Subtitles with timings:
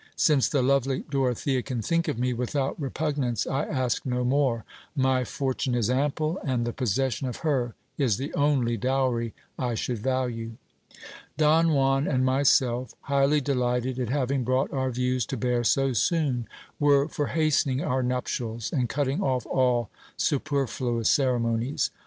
[0.15, 4.65] Since the lovely Dorothea can think of me without repug nance, I ask no more:
[4.95, 9.99] my fortune is ample, and the possession of her is the only dowry I should
[9.99, 10.53] value.
[11.37, 16.47] Don Juan and myself, highly delighted at having brought our views to bear so soon,
[16.79, 21.91] were for hastening our nuptials, and cutting off all superfluous cere monies.